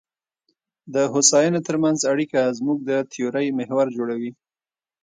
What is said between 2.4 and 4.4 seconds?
زموږ د تیورۍ محور جوړوي.